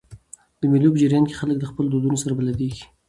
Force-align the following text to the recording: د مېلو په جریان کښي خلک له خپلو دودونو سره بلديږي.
د 0.59 0.61
مېلو 0.71 0.93
په 0.93 0.97
جریان 1.01 1.23
کښي 1.25 1.35
خلک 1.41 1.57
له 1.59 1.67
خپلو 1.71 1.87
دودونو 1.91 2.17
سره 2.23 2.33
بلديږي. 2.39 2.83